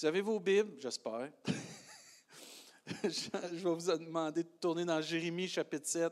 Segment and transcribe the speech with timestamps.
[0.00, 1.30] Vous avez vos Bibles, j'espère.
[3.04, 6.10] Je vais vous demander de tourner dans Jérémie chapitre 7.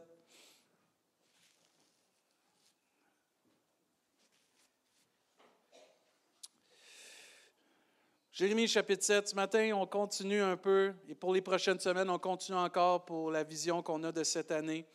[8.31, 12.19] Jérémie chapitre 7, ce matin, on continue un peu, et pour les prochaines semaines, on
[12.19, 14.87] continue encore pour la vision qu'on a de cette année,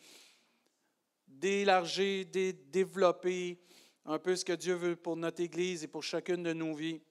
[1.26, 3.60] d'élargir, de développer
[4.04, 7.02] un peu ce que Dieu veut pour notre Église et pour chacune de nos vies.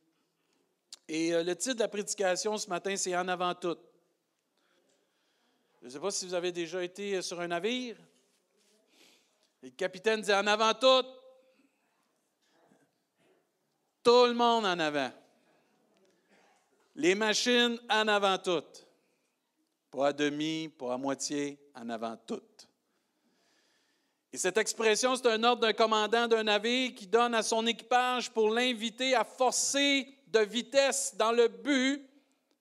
[1.07, 3.77] Et euh, le titre de la prédication ce matin, c'est En avant tout.
[5.81, 7.97] Je ne sais pas si vous avez déjà été sur un navire.
[9.61, 11.07] Le capitaine dit En avant tout.
[14.03, 15.11] Tout le monde en avant.
[16.95, 18.85] Les machines en avant toutes.
[19.89, 22.67] Pas à demi, pas à moitié, en avant toutes.
[24.31, 28.31] Et cette expression, c'est un ordre d'un commandant d'un navire qui donne à son équipage
[28.31, 32.09] pour l'inviter à forcer de vitesse dans le but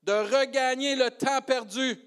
[0.03, 1.99] de regagner le temps perdu.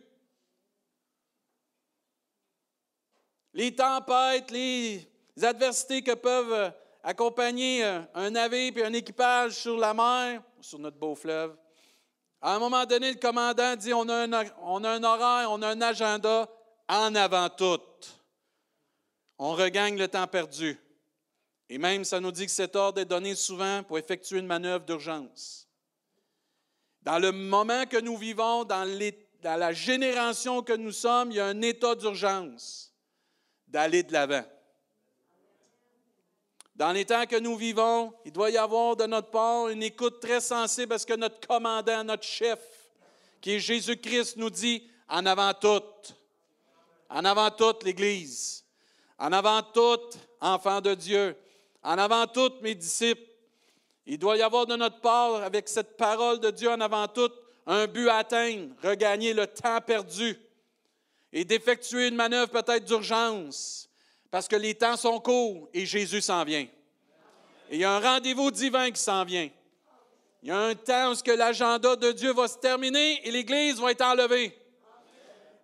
[3.53, 5.07] Les tempêtes, les
[5.41, 6.71] adversités que peuvent
[7.03, 11.57] accompagner un navire et un équipage sur la mer, sur notre beau fleuve,
[12.41, 15.61] à un moment donné, le commandant dit on a un, on a un horaire, on
[15.63, 16.47] a un agenda
[16.87, 17.81] en avant tout.
[19.39, 20.77] On regagne le temps perdu.
[21.69, 24.85] Et même, ça nous dit que cet ordre est donné souvent pour effectuer une manœuvre
[24.85, 25.67] d'urgence.
[27.01, 28.83] Dans le moment que nous vivons, dans,
[29.43, 32.91] la génération que nous sommes, il y a un état d'urgence
[33.67, 34.45] d'aller de l'avant.
[36.75, 40.19] Dans les temps que nous vivons, il doit y avoir de notre part une écoute
[40.19, 42.59] très sensible parce que notre commandant, notre chef,
[43.39, 45.83] qui est Jésus-Christ, nous dit en avant tout,
[47.09, 48.65] en avant toute l'Église,
[49.17, 50.01] en avant tout,
[50.41, 51.37] enfants de Dieu,
[51.85, 53.21] en avant tout, mes disciples.
[54.07, 57.29] Il doit y avoir de notre part, avec cette parole de Dieu en avant tout,
[57.67, 60.37] un but à atteindre, regagner le temps perdu
[61.31, 63.89] et d'effectuer une manœuvre peut-être d'urgence
[64.29, 66.67] parce que les temps sont courts et Jésus s'en vient.
[67.69, 69.49] Et il y a un rendez-vous divin qui s'en vient.
[70.43, 73.91] Il y a un temps où l'agenda de Dieu va se terminer et l'Église va
[73.91, 74.55] être enlevée.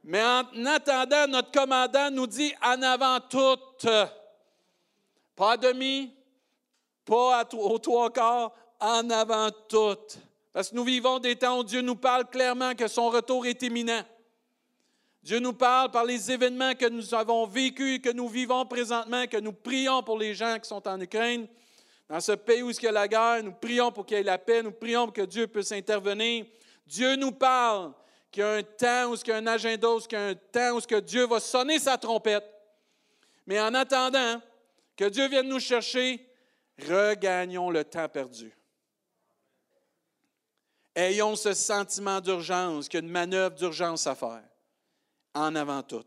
[0.04, 3.58] Mais en attendant, notre commandant nous dit en avant tout,
[5.36, 6.14] pas à demi,
[7.06, 9.98] pas aux trois quarts, en avant tout.
[10.54, 13.62] Parce que nous vivons des temps où Dieu nous parle clairement que son retour est
[13.62, 14.04] imminent.
[15.24, 19.38] Dieu nous parle par les événements que nous avons vécus, que nous vivons présentement, que
[19.38, 21.48] nous prions pour les gens qui sont en Ukraine.
[22.10, 24.24] Dans ce pays où il y a la guerre, nous prions pour qu'il y ait
[24.24, 26.46] la paix, nous prions pour que Dieu puisse intervenir.
[26.88, 27.94] Dieu nous parle
[28.32, 30.26] qu'il y a un temps où il y a un agenda, où il y a
[30.28, 32.44] un temps où Dieu va sonner sa trompette.
[33.46, 34.42] Mais en attendant
[34.96, 36.26] que Dieu vienne nous chercher,
[36.80, 38.56] regagnons le temps perdu.
[40.96, 44.44] Ayons ce sentiment d'urgence, qu'il y a une manœuvre d'urgence à faire
[45.34, 46.04] en avant tout.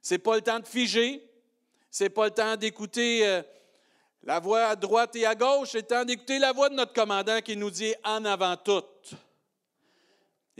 [0.00, 1.22] Ce n'est pas le temps de figer,
[1.90, 3.42] ce n'est pas le temps d'écouter euh,
[4.22, 6.92] la voix à droite et à gauche, c'est le temps d'écouter la voix de notre
[6.92, 8.82] commandant qui nous dit en avant tout.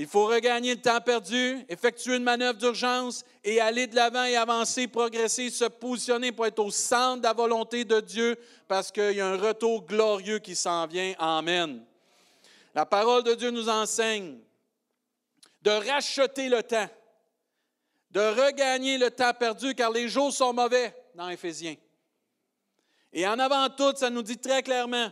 [0.00, 4.36] Il faut regagner le temps perdu, effectuer une manœuvre d'urgence et aller de l'avant et
[4.36, 8.38] avancer, progresser, se positionner pour être au centre de la volonté de Dieu
[8.68, 11.14] parce qu'il y a un retour glorieux qui s'en vient.
[11.18, 11.84] Amen.
[12.76, 14.38] La parole de Dieu nous enseigne
[15.62, 16.88] de racheter le temps
[18.10, 21.76] de regagner le temps perdu, car les jours sont mauvais dans Éphésiens.
[23.12, 25.10] Et en avant tout, ça nous dit très clairement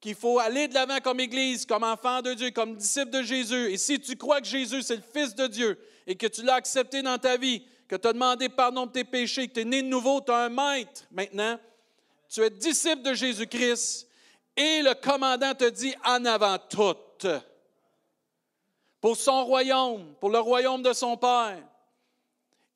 [0.00, 3.72] qu'il faut aller de l'avant comme Église, comme enfant de Dieu, comme disciple de Jésus.
[3.72, 6.54] Et si tu crois que Jésus, c'est le Fils de Dieu et que tu l'as
[6.54, 9.64] accepté dans ta vie, que tu as demandé pardon de tes péchés, que tu es
[9.64, 11.58] né de nouveau, tu as un maître maintenant,
[12.28, 14.08] tu es disciple de Jésus-Christ
[14.56, 16.96] et le commandant te dit en avant tout.
[19.00, 21.62] Pour son royaume, pour le royaume de son Père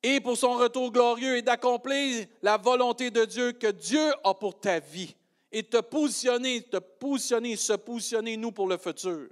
[0.01, 4.59] et pour son retour glorieux et d'accomplir la volonté de Dieu que Dieu a pour
[4.59, 5.15] ta vie
[5.53, 9.29] et te positionner, te positionner, se positionner nous pour le futur.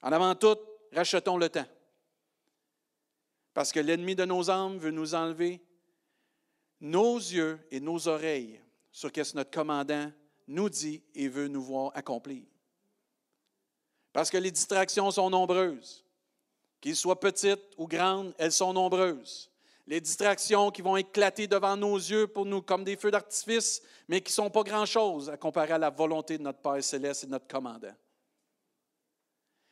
[0.00, 0.56] En avant tout,
[0.92, 1.66] rachetons le temps.
[3.52, 5.60] Parce que l'ennemi de nos âmes veut nous enlever
[6.80, 8.60] nos yeux et nos oreilles
[8.90, 10.10] sur ce que notre commandant
[10.46, 12.42] nous dit et veut nous voir accomplir.
[14.14, 16.04] Parce que les distractions sont nombreuses.
[16.80, 19.50] Qu'ils soient petites ou grandes, elles sont nombreuses.
[19.88, 24.20] Les distractions qui vont éclater devant nos yeux pour nous comme des feux d'artifice, mais
[24.20, 27.26] qui ne sont pas grand-chose à comparer à la volonté de notre Père céleste et
[27.26, 27.94] de notre commandant.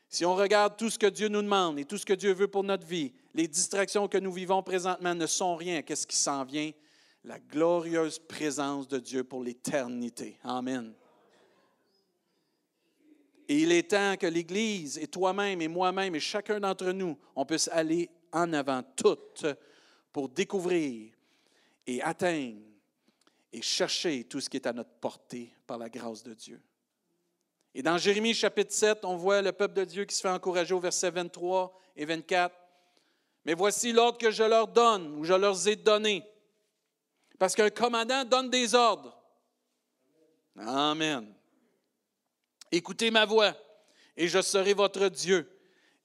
[0.09, 2.49] Si on regarde tout ce que Dieu nous demande et tout ce que Dieu veut
[2.49, 5.83] pour notre vie, les distractions que nous vivons présentement ne sont rien.
[5.83, 6.71] Qu'est-ce qui s'en vient?
[7.23, 10.39] La glorieuse présence de Dieu pour l'éternité.
[10.45, 10.95] Amen.
[13.51, 17.45] Et il est temps que l'Église et toi-même et moi-même et chacun d'entre nous, on
[17.45, 19.45] puisse aller en avant toutes
[20.17, 21.13] pour découvrir
[21.87, 22.63] et atteindre
[23.53, 26.59] et chercher tout ce qui est à notre portée par la grâce de Dieu.
[27.75, 30.73] Et dans Jérémie chapitre 7, on voit le peuple de Dieu qui se fait encourager
[30.73, 32.57] au verset 23 et 24.
[33.45, 36.25] Mais voici l'ordre que je leur donne ou je leur ai donné.
[37.39, 39.21] Parce qu'un commandant donne des ordres.
[40.57, 41.31] Amen.
[42.73, 43.55] Écoutez ma voix,
[44.17, 45.47] et je serai votre Dieu,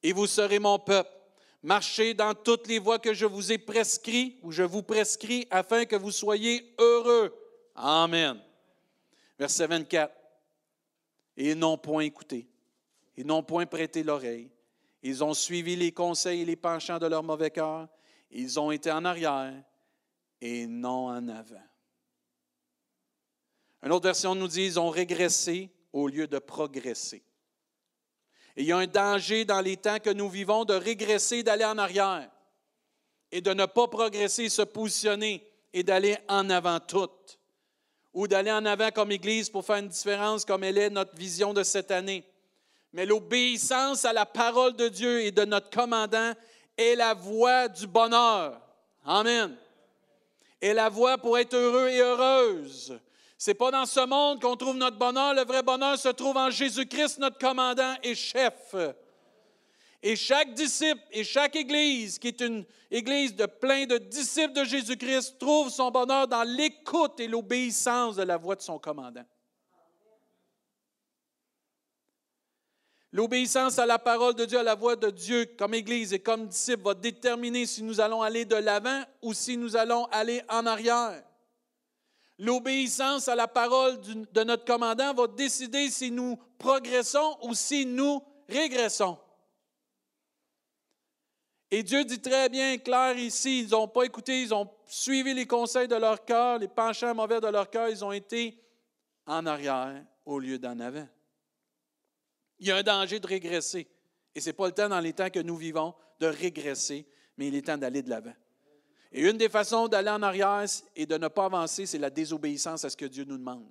[0.03, 1.20] et vous serez mon peuple.
[1.63, 5.85] Marchez dans toutes les voies que je vous ai prescrites, ou je vous prescris, afin
[5.85, 7.33] que vous soyez heureux.
[7.75, 8.41] Amen.
[9.37, 10.13] Verset 24.
[11.37, 12.47] Et ils n'ont point écouté,
[13.15, 14.49] ils n'ont point prêté l'oreille.
[15.03, 17.87] Ils ont suivi les conseils et les penchants de leur mauvais cœur.
[18.29, 19.53] Ils ont été en arrière
[20.39, 21.63] et non en avant.
[23.83, 27.23] Une autre version nous dit, ils ont régressé au lieu de progresser.
[28.57, 31.77] Il y a un danger dans les temps que nous vivons de régresser, d'aller en
[31.77, 32.29] arrière
[33.31, 37.09] et de ne pas progresser, se positionner et d'aller en avant tout.
[38.13, 41.53] Ou d'aller en avant comme Église pour faire une différence comme elle est notre vision
[41.53, 42.25] de cette année.
[42.91, 46.33] Mais l'obéissance à la parole de Dieu et de notre commandant
[46.77, 48.59] est la voie du bonheur.
[49.05, 49.55] Amen.
[50.61, 52.99] Et la voie pour être heureux et heureuse.
[53.43, 55.33] C'est pas dans ce monde qu'on trouve notre bonheur.
[55.33, 58.75] Le vrai bonheur se trouve en Jésus-Christ, notre commandant et chef.
[60.03, 64.63] Et chaque disciple et chaque église, qui est une église de plein de disciples de
[64.63, 69.25] Jésus-Christ, trouve son bonheur dans l'écoute et l'obéissance de la voix de son commandant.
[73.11, 76.45] L'obéissance à la parole de Dieu, à la voix de Dieu, comme Église et comme
[76.45, 80.67] disciple, va déterminer si nous allons aller de l'avant ou si nous allons aller en
[80.67, 81.23] arrière.
[82.41, 88.19] L'obéissance à la parole de notre commandant va décider si nous progressons ou si nous
[88.49, 89.15] régressons.
[91.69, 95.45] Et Dieu dit très bien, clair ici, ils n'ont pas écouté, ils ont suivi les
[95.45, 98.59] conseils de leur cœur, les penchants mauvais de leur cœur, ils ont été
[99.27, 101.07] en arrière au lieu d'en avant.
[102.57, 103.87] Il y a un danger de régresser.
[104.33, 107.07] Et ce n'est pas le temps dans les temps que nous vivons de régresser,
[107.37, 108.33] mais il est temps d'aller de l'avant.
[109.11, 110.65] Et une des façons d'aller en arrière
[110.95, 113.69] et de ne pas avancer, c'est la désobéissance à ce que Dieu nous demande.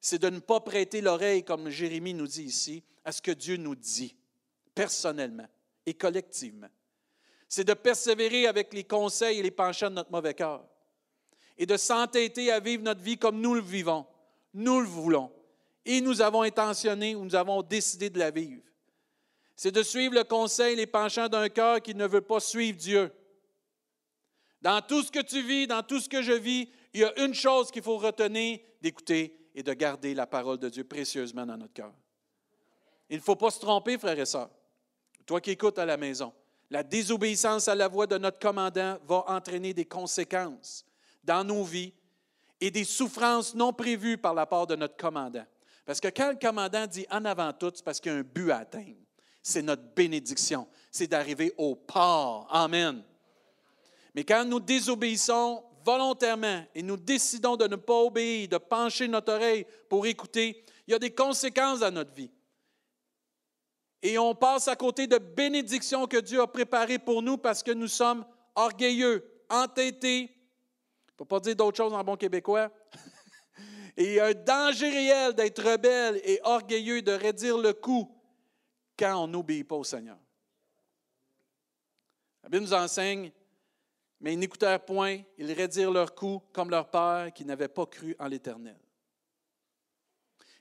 [0.00, 3.56] C'est de ne pas prêter l'oreille, comme Jérémie nous dit ici, à ce que Dieu
[3.56, 4.14] nous dit,
[4.74, 5.48] personnellement
[5.86, 6.68] et collectivement.
[7.48, 10.62] C'est de persévérer avec les conseils et les penchants de notre mauvais cœur.
[11.56, 14.06] Et de s'entêter à vivre notre vie comme nous le vivons.
[14.52, 15.32] Nous le voulons.
[15.86, 18.62] Et nous avons intentionné ou nous avons décidé de la vivre.
[19.56, 22.76] C'est de suivre le conseil et les penchants d'un cœur qui ne veut pas suivre
[22.76, 23.10] Dieu
[24.60, 27.24] dans tout ce que tu vis, dans tout ce que je vis, il y a
[27.24, 31.56] une chose qu'il faut retenir, d'écouter et de garder la parole de Dieu précieusement dans
[31.56, 31.92] notre cœur.
[33.10, 34.50] Il ne faut pas se tromper, frères et sœurs.
[35.26, 36.32] Toi qui écoutes à la maison,
[36.70, 40.84] la désobéissance à la voix de notre commandant va entraîner des conséquences
[41.24, 41.92] dans nos vies
[42.60, 45.46] et des souffrances non prévues par la part de notre commandant.
[45.86, 48.22] Parce que quand le commandant dit en avant tout, c'est parce qu'il y a un
[48.22, 48.96] but à atteindre.
[49.42, 50.68] C'est notre bénédiction.
[50.90, 52.46] C'est d'arriver au port.
[52.50, 53.02] Amen.
[54.18, 59.32] Mais quand nous désobéissons volontairement et nous décidons de ne pas obéir, de pencher notre
[59.32, 62.32] oreille pour écouter, il y a des conséquences à notre vie.
[64.02, 67.70] Et on passe à côté de bénédictions que Dieu a préparées pour nous parce que
[67.70, 70.22] nous sommes orgueilleux, entêtés.
[70.22, 72.72] Il ne pas dire d'autre chose en bon québécois.
[73.96, 78.12] et il y a un danger réel d'être rebelle et orgueilleux, de réduire le coup
[78.98, 80.18] quand on n'obéit pas au Seigneur.
[82.42, 83.30] La Bible nous enseigne
[84.20, 88.16] mais ils n'écoutèrent point, ils rédirent leur coup comme leur père qui n'avait pas cru
[88.18, 88.78] en l'Éternel.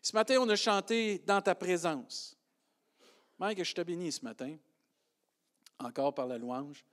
[0.02, 2.38] Ce matin, on a chanté dans ta présence.
[3.40, 4.58] Mike, je te bénis ce matin,
[5.80, 6.86] encore par la louange.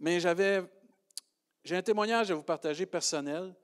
[0.00, 0.62] Mais j'avais,
[1.64, 3.54] j'ai un témoignage à vous partager personnel.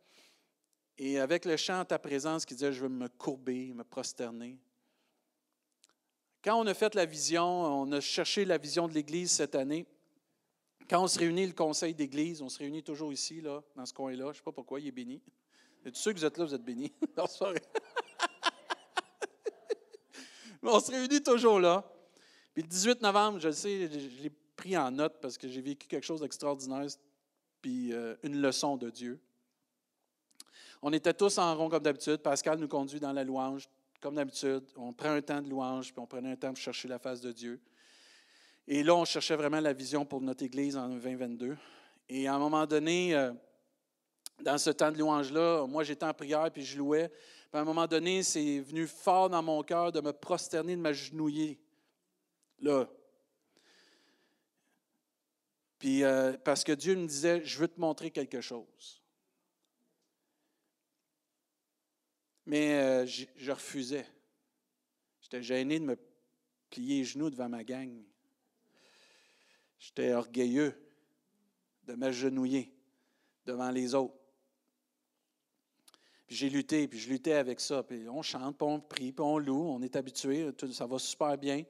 [1.03, 4.59] Et avec le chant ta présence qui disait Je veux me courber, me prosterner.
[6.43, 9.87] Quand on a fait la vision, on a cherché la vision de l'Église cette année.
[10.91, 13.95] Quand on se réunit, le conseil d'église, on se réunit toujours ici, là, dans ce
[13.95, 14.25] coin-là.
[14.25, 15.23] Je ne sais pas pourquoi, il est béni.
[15.87, 16.93] Et tous ceux que vous êtes là, vous êtes bénis.
[20.65, 21.89] on se réunit toujours là.
[22.53, 25.61] Puis le 18 novembre, je le sais, je l'ai pris en note parce que j'ai
[25.61, 26.89] vécu quelque chose d'extraordinaire,
[27.63, 29.21] puis euh, une leçon de Dieu.
[30.83, 32.17] On était tous en rond comme d'habitude.
[32.17, 33.71] Pascal nous conduit dans la louange,
[34.01, 34.65] comme d'habitude.
[34.75, 37.21] On prend un temps de louange, puis on prenait un temps pour chercher la face
[37.21, 37.61] de Dieu.
[38.67, 41.57] Et là, on cherchait vraiment la vision pour notre Église en 2022.
[42.09, 43.33] Et à un moment donné, euh,
[44.43, 47.11] dans ce temps de louange-là, moi, j'étais en prière puis je louais.
[47.53, 51.61] à un moment donné, c'est venu fort dans mon cœur de me prosterner, de m'agenouiller.
[52.61, 52.89] Là.
[55.79, 59.03] Puis, euh, parce que Dieu me disait, je veux te montrer quelque chose.
[62.47, 64.07] Mais euh, je refusais.
[65.21, 65.97] J'étais gêné de me
[66.71, 68.03] plier les genoux devant ma gang.
[69.81, 70.75] J'étais orgueilleux
[71.85, 72.73] de m'agenouiller
[73.47, 74.15] devant les autres.
[76.27, 77.83] Puis j'ai lutté, puis je luttais avec ça.
[77.83, 81.37] Puis on chante, puis on prie, puis on loue, on est habitué, ça va super
[81.37, 81.65] bien.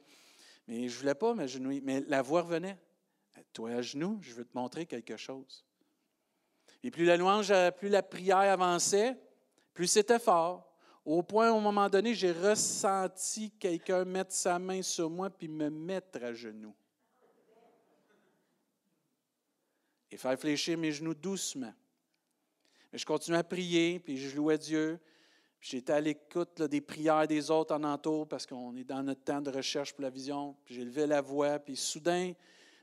[0.67, 1.81] Mais je ne voulais pas m'agenouiller.
[1.81, 2.76] Mais la voix revenait.
[3.52, 5.64] Toi à genoux, je veux te montrer quelque chose.
[6.83, 9.17] Et plus la louange, plus la prière avançait,
[9.73, 10.67] plus c'était fort.
[11.05, 15.71] Au point, au moment donné, j'ai ressenti quelqu'un mettre sa main sur moi puis me
[15.71, 16.75] mettre à genoux.
[20.11, 21.73] Et faire fléchir mes genoux doucement.
[22.93, 24.99] Mais je continuais à prier, puis je louais Dieu.
[25.61, 29.40] J'étais à l'écoute des prières des autres en entour parce qu'on est dans notre temps
[29.40, 30.57] de recherche pour la vision.
[30.67, 32.33] J'ai levé la voix, puis soudain,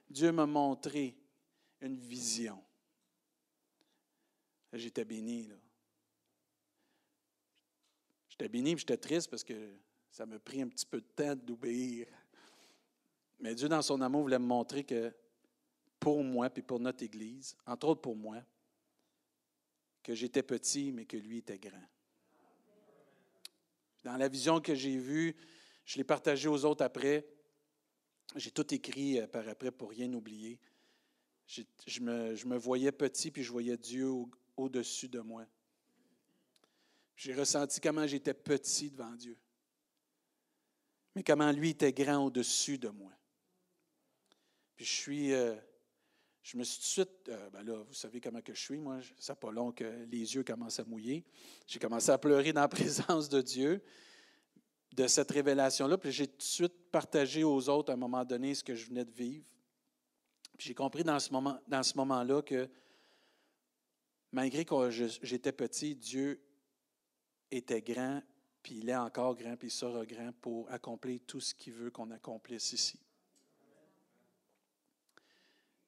[0.10, 1.18] Dieu m'a montré
[1.82, 2.64] une vision.
[4.74, 5.48] J'étais béni.
[5.48, 5.56] Là.
[8.30, 9.74] J'étais béni et j'étais triste parce que
[10.12, 12.08] ça m'a pris un petit peu de temps d'obéir.
[13.40, 15.12] Mais Dieu, dans son amour, voulait me montrer que
[16.08, 18.42] pour moi et pour notre Église, entre autres pour moi,
[20.02, 21.84] que j'étais petit, mais que lui était grand.
[24.06, 25.36] Dans la vision que j'ai vue,
[25.84, 27.28] je l'ai partagée aux autres après.
[28.38, 30.58] J'ai tout écrit euh, par après pour rien oublier.
[31.46, 34.10] Je me, voyais petit, puis je voyais Dieu
[34.56, 35.46] au-dessus de moi.
[37.18, 39.38] J'ai ressenti comment j'étais petit devant Dieu,
[41.16, 43.12] mais comment lui était grand au-dessus de moi.
[44.78, 45.54] Puis je suis, euh,
[46.48, 48.80] je me suis tout de suite, euh, ben là, vous savez comment que je suis,
[48.80, 51.26] moi, ça pas long que les yeux commencent à mouiller.
[51.68, 53.84] J'ai commencé à pleurer dans la présence de Dieu,
[54.94, 58.56] de cette révélation-là, puis j'ai tout de suite partagé aux autres à un moment donné
[58.56, 59.44] ce que je venais de vivre.
[60.58, 62.70] Puis j'ai compris dans ce moment, dans ce moment-là que
[64.32, 66.42] malgré que j'étais petit, Dieu
[67.52, 68.24] était grand,
[68.64, 71.92] puis il est encore grand, puis il sera grand pour accomplir tout ce qu'il veut
[71.92, 73.02] qu'on accomplisse ici.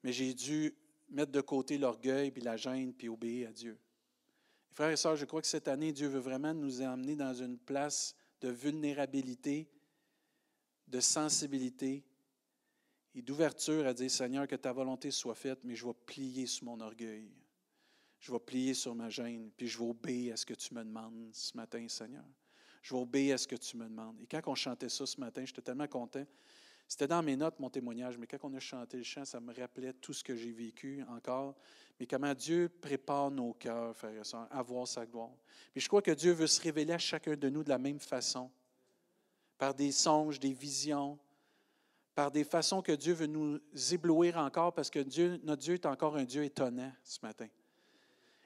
[0.03, 0.73] Mais j'ai dû
[1.09, 3.77] mettre de côté l'orgueil, puis la gêne, puis obéir à Dieu.
[4.71, 7.57] Frères et sœurs, je crois que cette année, Dieu veut vraiment nous emmener dans une
[7.57, 9.69] place de vulnérabilité,
[10.87, 12.03] de sensibilité
[13.15, 16.65] et d'ouverture à dire, Seigneur, que ta volonté soit faite, mais je vais plier sur
[16.65, 17.29] mon orgueil
[18.19, 20.83] je vais plier sur ma gêne, puis je vais obéir à ce que tu me
[20.83, 22.25] demandes ce matin, Seigneur.
[22.81, 24.19] Je vais obéir à ce que tu me demandes.
[24.21, 26.25] Et quand on chantait ça ce matin, j'étais tellement content.
[26.89, 29.53] C'était dans mes notes, mon témoignage, mais quand on a chanté le chant, ça me
[29.53, 31.55] rappelait tout ce que j'ai vécu encore,
[31.99, 35.29] mais comment Dieu prépare nos cœurs, frères et sœurs, à voir sa gloire.
[35.71, 37.99] Puis je crois que Dieu veut se révéler à chacun de nous de la même
[37.99, 38.49] façon,
[39.59, 41.19] par des songes, des visions,
[42.15, 43.59] par des façons que Dieu veut nous
[43.91, 47.47] éblouir encore, parce que Dieu, notre Dieu est encore un Dieu étonnant ce matin.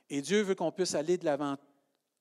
[0.09, 1.55] Et Dieu veut qu'on puisse aller de l'avant,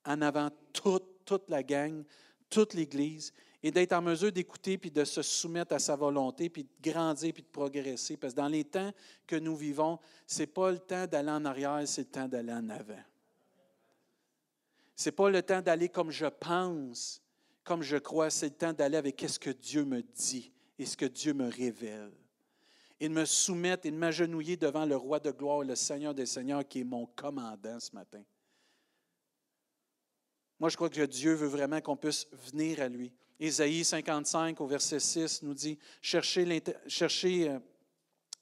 [0.06, 2.04] en avant toute, toute la gang,
[2.48, 6.64] toute l'Église, et d'être en mesure d'écouter, puis de se soumettre à sa volonté, puis
[6.64, 8.16] de grandir, puis de progresser.
[8.16, 8.92] Parce que dans les temps
[9.26, 12.52] que nous vivons, ce n'est pas le temps d'aller en arrière, c'est le temps d'aller
[12.52, 13.02] en avant.
[14.96, 17.22] Ce n'est pas le temps d'aller comme je pense,
[17.62, 20.96] comme je crois, c'est le temps d'aller avec ce que Dieu me dit et ce
[20.96, 22.12] que Dieu me révèle
[23.02, 26.24] et de me soumettre et de m'agenouiller devant le roi de gloire, le Seigneur des
[26.24, 28.22] Seigneurs, qui est mon commandant ce matin.
[30.60, 33.12] Moi, je crois que Dieu veut vraiment qu'on puisse venir à lui.
[33.44, 36.46] Ésaïe 55 au verset 6 nous dit, cherchez
[37.48, 37.58] euh,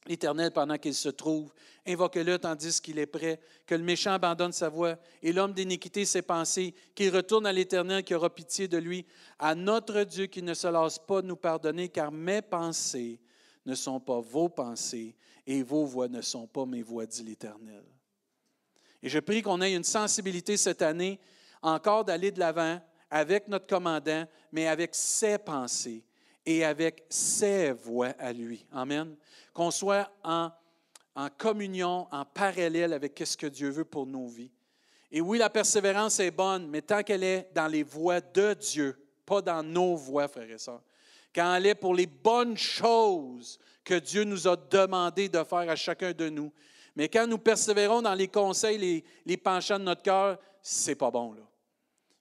[0.04, 1.54] l'Éternel pendant qu'il se trouve,
[1.86, 6.20] invoquez-le tandis qu'il est prêt, que le méchant abandonne sa voie et l'homme d'iniquité ses
[6.20, 9.06] pensées, qu'il retourne à l'Éternel qui aura pitié de lui,
[9.38, 13.18] à notre Dieu qui ne se lasse pas de nous pardonner, car mes pensées
[13.64, 15.16] ne sont pas vos pensées
[15.46, 17.84] et vos voix ne sont pas mes voix, dit l'Éternel.
[19.02, 21.18] Et je prie qu'on ait une sensibilité cette année
[21.62, 26.04] encore d'aller de l'avant avec notre commandant, mais avec ses pensées
[26.46, 28.64] et avec ses voix à lui.
[28.72, 29.16] Amen.
[29.52, 30.50] Qu'on soit en,
[31.36, 34.50] communion, en parallèle avec ce que Dieu veut pour nos vies.
[35.10, 38.96] Et oui, la persévérance est bonne, mais tant qu'elle est dans les voies de Dieu,
[39.26, 40.82] pas dans nos voies, frères et sœurs
[41.34, 45.76] quand elle est pour les bonnes choses que Dieu nous a demandé de faire à
[45.76, 46.52] chacun de nous.
[46.96, 51.10] Mais quand nous persévérons dans les conseils, les, les penchants de notre cœur, c'est pas
[51.10, 51.32] bon.
[51.32, 51.42] Là.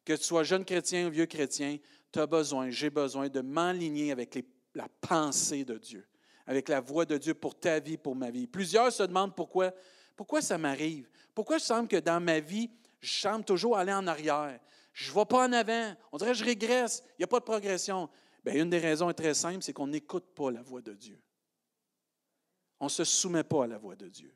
[0.10, 1.78] Que tu sois jeune chrétien ou vieux chrétien,
[2.12, 6.10] tu as besoin, j'ai besoin de m'enligner avec la pensée de Dieu,
[6.48, 8.48] avec la voix de Dieu pour ta vie, pour ma vie.
[8.48, 9.72] Plusieurs se demandent pourquoi,
[10.16, 11.08] pourquoi ça m'arrive?
[11.36, 14.60] Pourquoi je semble que dans ma vie, je semble toujours aller en arrière?
[14.94, 15.96] Je ne vais pas en avant.
[16.12, 17.04] On dirait que je régresse.
[17.10, 18.10] Il n'y a pas de progression.
[18.44, 21.22] Bien, une des raisons est très simple, c'est qu'on n'écoute pas la voix de Dieu.
[22.80, 24.36] On ne se soumet pas à la voix de Dieu.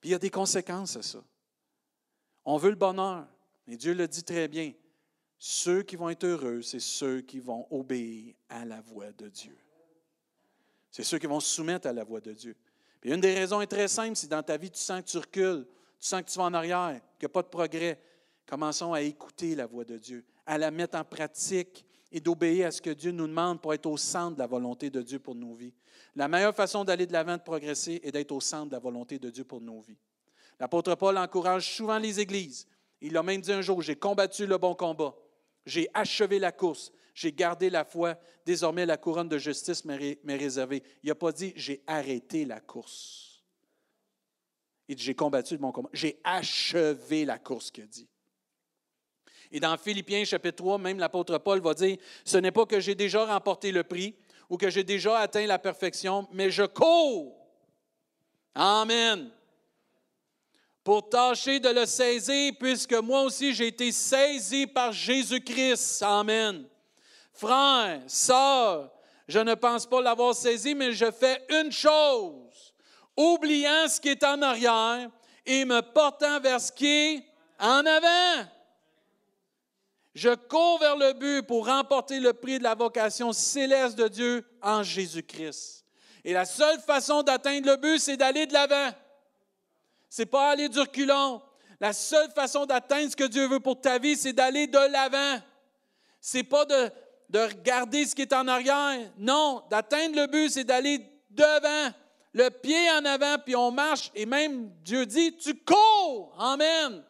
[0.00, 1.22] Puis il y a des conséquences à ça.
[2.46, 3.28] On veut le bonheur,
[3.66, 4.72] mais Dieu le dit très bien.
[5.38, 9.56] Ceux qui vont être heureux, c'est ceux qui vont obéir à la voix de Dieu.
[10.90, 12.56] C'est ceux qui vont se soumettre à la voix de Dieu.
[13.02, 15.66] Une des raisons est très simple, si dans ta vie tu sens que tu recules,
[15.98, 18.02] tu sens que tu vas en arrière, qu'il n'y a pas de progrès,
[18.46, 22.70] commençons à écouter la voix de Dieu, à la mettre en pratique et d'obéir à
[22.70, 25.34] ce que Dieu nous demande pour être au centre de la volonté de Dieu pour
[25.34, 25.72] nos vies.
[26.16, 29.18] La meilleure façon d'aller de l'avant, de progresser, est d'être au centre de la volonté
[29.18, 29.98] de Dieu pour nos vies.
[30.58, 32.66] L'apôtre Paul encourage souvent les églises.
[33.00, 35.14] Il a même dit un jour, j'ai combattu le bon combat,
[35.64, 40.82] j'ai achevé la course, j'ai gardé la foi, désormais la couronne de justice m'est réservée.
[41.02, 43.42] Il n'a pas dit, j'ai arrêté la course.
[44.88, 48.08] Il dit, j'ai combattu le bon combat, j'ai achevé la course, qu'il dit.
[49.52, 52.94] Et dans Philippiens chapitre 3, même l'apôtre Paul va dire, ce n'est pas que j'ai
[52.94, 54.14] déjà remporté le prix
[54.48, 57.36] ou que j'ai déjà atteint la perfection, mais je cours.
[58.54, 59.30] Amen.
[60.82, 66.02] Pour tâcher de le saisir, puisque moi aussi j'ai été saisi par Jésus-Christ.
[66.02, 66.66] Amen.
[67.32, 68.90] Frère, sœur,
[69.28, 72.74] je ne pense pas l'avoir saisi, mais je fais une chose,
[73.16, 75.10] oubliant ce qui est en arrière
[75.46, 77.24] et me portant vers ce qui est
[77.58, 78.48] en avant.
[80.14, 84.44] Je cours vers le but pour remporter le prix de la vocation céleste de Dieu
[84.60, 85.84] en Jésus-Christ.
[86.24, 88.90] Et la seule façon d'atteindre le but, c'est d'aller de l'avant.
[90.10, 91.40] C'est pas aller du reculon.
[91.80, 95.40] La seule façon d'atteindre ce que Dieu veut pour ta vie, c'est d'aller de l'avant.
[96.20, 96.90] C'est pas de,
[97.30, 99.10] de regarder ce qui est en arrière.
[99.16, 101.00] Non, d'atteindre le but, c'est d'aller
[101.30, 101.94] devant,
[102.32, 104.10] le pied en avant, puis on marche.
[104.14, 106.34] Et même Dieu dit, tu cours.
[106.38, 107.02] Amen.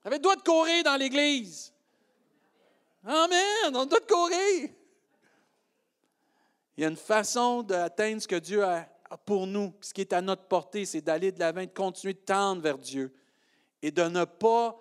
[0.00, 1.72] Tu avais le droit de courir dans l'Église.
[3.04, 4.70] Amen, on doit courir.
[6.76, 8.86] Il y a une façon d'atteindre ce que Dieu a
[9.18, 9.72] pour nous.
[9.80, 12.78] Ce qui est à notre portée, c'est d'aller de l'avant, de continuer de tendre vers
[12.78, 13.12] Dieu
[13.82, 14.76] et de ne pas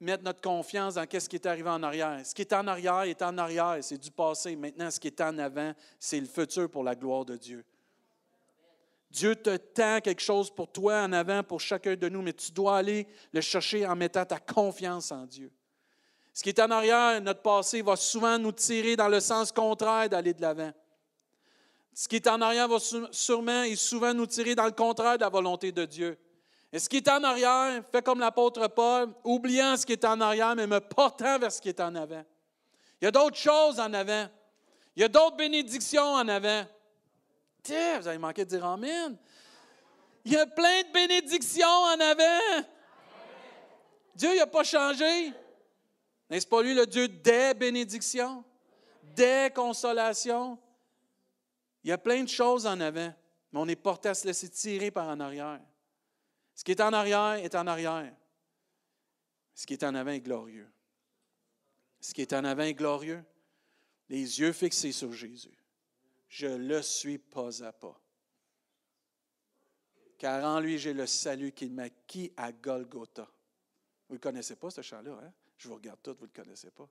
[0.00, 2.20] mettre notre confiance dans ce qui est arrivé en arrière.
[2.24, 4.56] Ce qui est en arrière est en arrière, c'est du passé.
[4.56, 7.64] Maintenant, ce qui est en avant, c'est le futur pour la gloire de Dieu.
[9.10, 12.52] Dieu te tend quelque chose pour toi en avant, pour chacun de nous, mais tu
[12.52, 15.50] dois aller le chercher en mettant ta confiance en Dieu.
[16.34, 20.08] Ce qui est en arrière, notre passé, va souvent nous tirer dans le sens contraire
[20.10, 20.72] d'aller de l'avant.
[21.98, 22.76] Ce qui est en arrière va
[23.10, 26.18] sûrement et souvent nous tirer dans le contraire de la volonté de Dieu.
[26.70, 30.20] Et ce qui est en arrière, fait comme l'apôtre Paul, oubliant ce qui est en
[30.20, 32.22] arrière, mais me portant vers ce qui est en avant.
[33.00, 34.26] Il y a d'autres choses en avant.
[34.94, 36.66] Il y a d'autres bénédictions en avant.
[37.62, 39.16] Tiens, vous avez manqué de dire Amen.
[40.26, 42.66] Il y a plein de bénédictions en avant.
[44.14, 45.32] Dieu n'a pas changé.
[46.28, 48.44] N'est-ce pas lui le Dieu des bénédictions,
[49.02, 50.58] des consolations?
[51.86, 53.14] Il y a plein de choses en avant,
[53.52, 55.60] mais on est porté à se laisser tirer par en arrière.
[56.52, 58.12] Ce qui est en arrière est en arrière.
[59.54, 60.68] Ce qui est en avant est glorieux.
[62.00, 63.24] Ce qui est en avant est glorieux.
[64.08, 65.56] Les yeux fixés sur Jésus.
[66.26, 68.00] Je le suis pas à pas.
[70.18, 73.30] Car en lui, j'ai le salut qu'il m'a acquis à Golgotha.
[74.08, 75.32] Vous ne connaissez pas ce chant-là, hein?
[75.56, 76.88] Je vous regarde tout, vous ne le connaissez pas.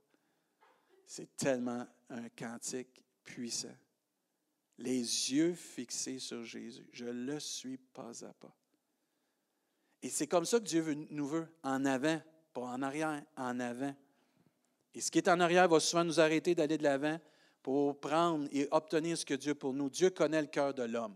[1.05, 3.75] C'est tellement un cantique puissant.
[4.77, 6.87] Les yeux fixés sur Jésus.
[6.91, 8.55] Je le suis pas à pas.
[10.01, 12.21] Et c'est comme ça que Dieu nous veut, en avant,
[12.53, 13.95] pas en arrière, en avant.
[14.93, 17.19] Et ce qui est en arrière va souvent nous arrêter d'aller de l'avant
[17.63, 19.89] pour prendre et obtenir ce que Dieu pour nous.
[19.89, 21.15] Dieu connaît le cœur de l'homme.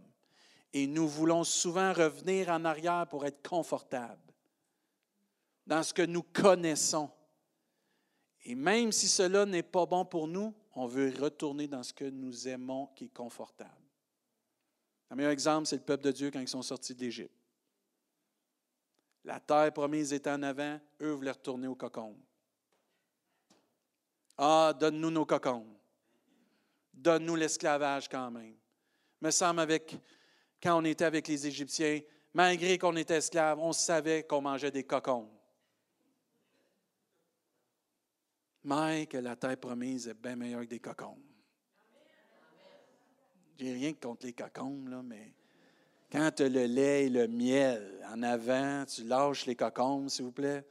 [0.73, 4.33] Et nous voulons souvent revenir en arrière pour être confortables
[5.67, 7.09] dans ce que nous connaissons.
[8.43, 12.05] Et même si cela n'est pas bon pour nous, on veut retourner dans ce que
[12.05, 13.69] nous aimons qui est confortable.
[15.09, 17.35] Un meilleur exemple, c'est le peuple de Dieu quand ils sont sortis d'Égypte.
[19.25, 22.15] La terre promise était en avant, eux voulaient retourner au cocon.
[24.37, 25.67] Ah, donne-nous nos cocons.
[26.93, 28.55] Donne-nous l'esclavage quand même.
[29.19, 29.97] Me semble avec,
[30.63, 31.99] quand on était avec les Égyptiens,
[32.33, 35.29] malgré qu'on était esclaves, on savait qu'on mangeait des cocons.
[38.63, 41.17] Mais que la terre promise est bien meilleure que des cocons.
[43.57, 45.33] J'ai rien contre les cocons, là, mais
[46.11, 50.25] quand tu as le lait et le miel en avant, tu lâches les cocons, s'il
[50.25, 50.65] vous plaît.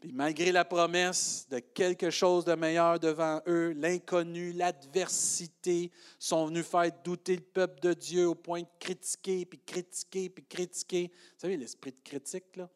[0.00, 6.66] Puis malgré la promesse de quelque chose de meilleur devant eux, l'inconnu, l'adversité sont venus
[6.66, 11.10] faire douter le peuple de Dieu au point de critiquer, puis critiquer, puis critiquer.
[11.12, 12.68] Vous savez, l'esprit de critique, là?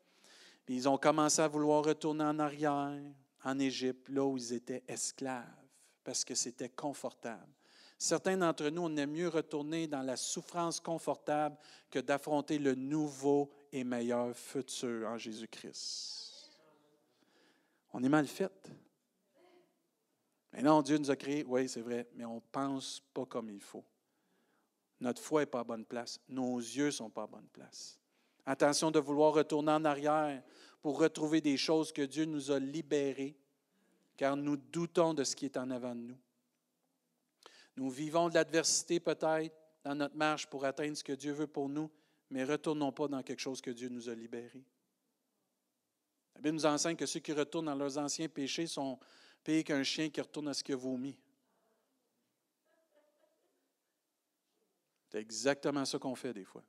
[0.65, 3.01] Puis ils ont commencé à vouloir retourner en arrière,
[3.45, 5.45] en Égypte, là où ils étaient esclaves,
[6.05, 7.53] parce que c'était confortable.
[7.99, 11.59] Certains d'entre nous, on aime mieux retourner dans la souffrance confortable
[11.91, 16.51] que d'affronter le nouveau et meilleur futur en Jésus-Christ.
[17.93, 18.73] On est mal fait.
[20.55, 23.51] Mais non, Dieu nous a créés, oui, c'est vrai, mais on ne pense pas comme
[23.51, 23.85] il faut.
[25.01, 26.19] Notre foi n'est pas à bonne place.
[26.27, 28.00] Nos yeux ne sont pas à bonne place.
[28.51, 30.43] Attention de vouloir retourner en arrière
[30.83, 33.37] pour retrouver des choses que Dieu nous a libérées,
[34.17, 36.19] car nous doutons de ce qui est en avant de nous.
[37.77, 41.69] Nous vivons de l'adversité peut-être dans notre marche pour atteindre ce que Dieu veut pour
[41.69, 41.89] nous,
[42.29, 44.65] mais retournons pas dans quelque chose que Dieu nous a libéré.
[46.35, 48.99] La Bible nous enseigne que ceux qui retournent dans leurs anciens péchés sont
[49.45, 51.17] pires qu'un chien qui retourne à ce qu'il a vomi.
[55.09, 56.65] C'est exactement ça qu'on fait des fois.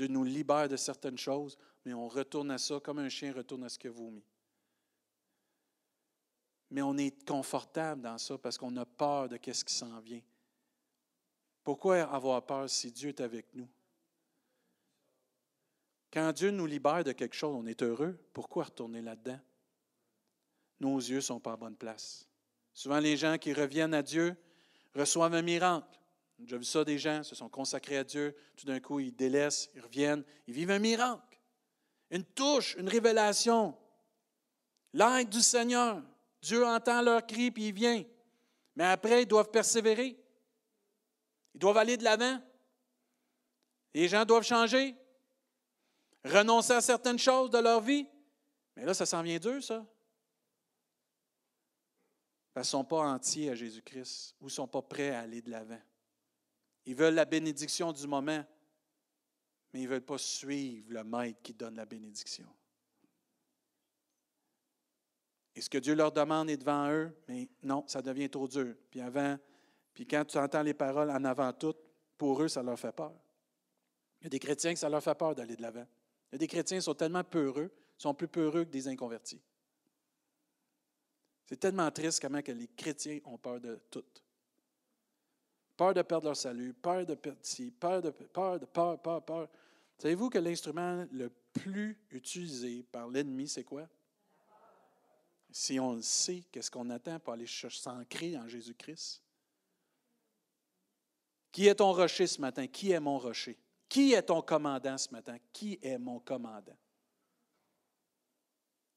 [0.00, 3.64] Dieu nous libère de certaines choses, mais on retourne à ça comme un chien retourne
[3.64, 4.24] à ce qu'il a vomi.
[6.70, 10.22] Mais on est confortable dans ça parce qu'on a peur de ce qui s'en vient.
[11.62, 13.68] Pourquoi avoir peur si Dieu est avec nous?
[16.10, 18.18] Quand Dieu nous libère de quelque chose, on est heureux.
[18.32, 19.40] Pourquoi retourner là-dedans?
[20.80, 22.26] Nos yeux ne sont pas à bonne place.
[22.72, 24.34] Souvent, les gens qui reviennent à Dieu
[24.94, 25.99] reçoivent un miracle.
[26.46, 29.70] J'ai vu ça des gens, se sont consacrés à Dieu, tout d'un coup, ils délaissent,
[29.74, 31.38] ils reviennent, ils vivent un miracle,
[32.10, 33.76] une touche, une révélation,
[34.92, 36.02] l'aide du Seigneur.
[36.42, 38.04] Dieu entend leur cri, puis il vient.
[38.74, 40.16] Mais après, ils doivent persévérer.
[41.54, 42.40] Ils doivent aller de l'avant.
[43.92, 44.94] Les gens doivent changer,
[46.24, 48.06] renoncer à certaines choses de leur vie.
[48.76, 49.84] Mais là, ça s'en vient dur, ça.
[52.54, 55.42] Parce qu'ils ne sont pas entiers à Jésus-Christ ou ne sont pas prêts à aller
[55.42, 55.80] de l'avant.
[56.90, 58.44] Ils veulent la bénédiction du moment,
[59.72, 62.48] mais ils ne veulent pas suivre le maître qui donne la bénédiction.
[65.54, 68.74] Et ce que Dieu leur demande est devant eux, mais non, ça devient trop dur.
[68.90, 69.38] Puis avant,
[69.94, 71.78] puis quand tu entends les paroles en avant toutes,
[72.18, 73.14] pour eux, ça leur fait peur.
[74.20, 75.86] Il y a des chrétiens que ça leur fait peur d'aller de l'avant.
[76.32, 79.40] Il y a des chrétiens qui sont tellement peureux, sont plus peureux que des inconvertis.
[81.46, 84.02] C'est tellement triste comment que les chrétiens ont peur de tout.
[85.80, 87.40] Peur de perdre leur salut, peur de perdre
[87.80, 89.48] peur de peur, de peur, peur, peur.
[89.96, 93.88] Savez-vous que l'instrument le plus utilisé par l'ennemi, c'est quoi?
[95.50, 99.22] Si on le sait, qu'est-ce qu'on attend pour aller s'ancrer en Jésus-Christ?
[101.50, 102.66] Qui est ton rocher ce matin?
[102.66, 103.58] Qui est mon rocher?
[103.88, 105.38] Qui est ton commandant ce matin?
[105.50, 106.76] Qui est mon commandant?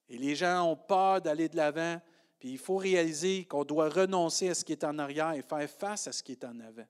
[0.09, 2.01] Et les gens ont peur d'aller de l'avant,
[2.43, 5.69] puis il faut réaliser qu'on doit renoncer à ce qui est en arrière et faire
[5.69, 6.85] face à ce qui est en avant.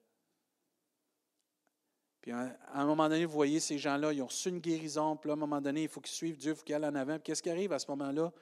[2.19, 5.29] Puis à un moment donné, vous voyez, ces gens-là, ils ont reçu une guérison, puis
[5.29, 7.13] à un moment donné, il faut qu'ils suivent Dieu, il faut qu'ils aillent en avant.
[7.19, 8.33] Puis qu'est-ce qui arrive à ce moment-là?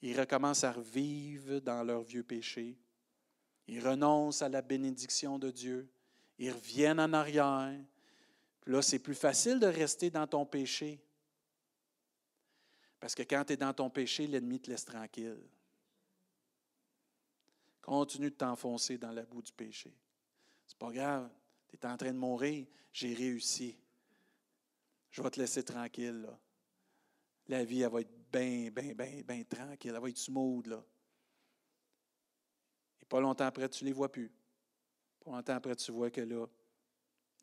[0.00, 2.74] Ils recommencent à revivre dans leur vieux péché.
[3.68, 5.90] Ils renoncent à la bénédiction de Dieu.
[6.38, 7.78] Ils reviennent en arrière.
[8.62, 11.04] Puis là, c'est plus facile de rester dans ton péché.
[12.98, 15.36] Parce que quand tu es dans ton péché, l'ennemi te laisse tranquille.
[17.80, 19.92] Continue de t'enfoncer dans la boue du péché.
[20.66, 21.30] C'est pas grave.
[21.68, 22.66] Tu es en train de mourir.
[22.92, 23.76] J'ai réussi.
[25.10, 26.28] Je vais te laisser tranquille.
[27.48, 29.92] La vie, elle va être bien, bien, bien, bien tranquille.
[29.94, 30.82] Elle va être smooth.
[33.00, 34.30] Et pas longtemps après, tu ne les vois plus.
[35.24, 36.46] Pas longtemps après, tu vois que là,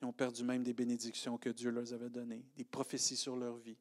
[0.02, 3.58] ils ont perdu même des bénédictions que Dieu leur avait données, des prophéties sur leur
[3.58, 3.78] vie.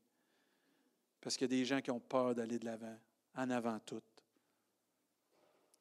[1.20, 2.98] Parce qu'il y a des gens qui ont peur d'aller de l'avant,
[3.34, 4.02] en avant tout.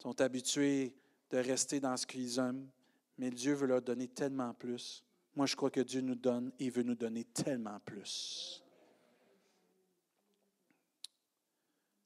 [0.06, 0.94] Sont habitués
[1.32, 2.70] de rester dans ce qu'ils aiment,
[3.18, 5.04] mais Dieu veut leur donner tellement plus.
[5.36, 8.64] Moi, je crois que Dieu nous donne et veut nous donner tellement plus.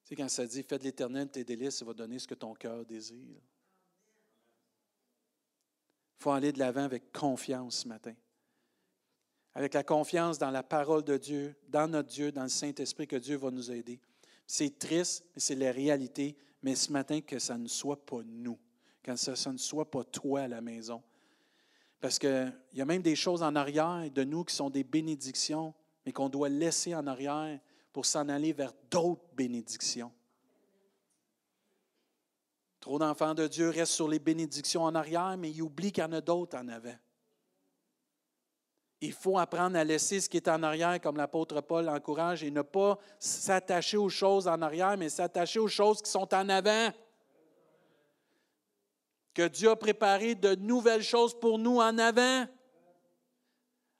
[0.05, 2.53] sais, quand ça dit Fais de l'éternel tes délices, il va donner ce que ton
[2.53, 3.17] cœur désire.
[6.19, 8.15] Il faut aller de l'avant avec confiance ce matin.
[9.55, 13.17] Avec la confiance dans la parole de Dieu, dans notre Dieu, dans le Saint-Esprit, que
[13.17, 13.99] Dieu va nous aider.
[14.47, 16.37] C'est triste, mais c'est la réalité.
[16.61, 18.57] Mais ce matin, que ça ne soit pas nous,
[19.01, 21.01] que ça, ne soit pas toi à la maison.
[22.01, 25.73] Parce qu'il y a même des choses en arrière de nous qui sont des bénédictions,
[26.05, 27.59] mais qu'on doit laisser en arrière
[27.91, 30.11] pour s'en aller vers d'autres bénédictions.
[32.79, 36.07] Trop d'enfants de Dieu restent sur les bénédictions en arrière, mais ils oublient qu'il y
[36.07, 36.95] en a d'autres en avant.
[39.01, 42.51] Il faut apprendre à laisser ce qui est en arrière, comme l'apôtre Paul encourage, et
[42.51, 46.89] ne pas s'attacher aux choses en arrière, mais s'attacher aux choses qui sont en avant.
[49.33, 52.45] Que Dieu a préparé de nouvelles choses pour nous en avant.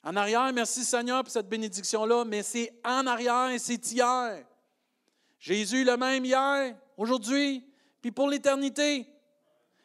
[0.04, 4.46] En arrière, merci Seigneur pour cette bénédiction-là, mais c'est en arrière et c'est hier.
[5.38, 7.66] Jésus le même hier, aujourd'hui,
[8.02, 9.08] puis pour l'éternité.